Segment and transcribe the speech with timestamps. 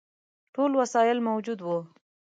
[0.53, 1.79] ټول وسایل موجود وه.